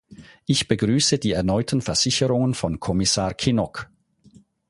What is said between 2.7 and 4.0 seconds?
Kommissar Kinnock.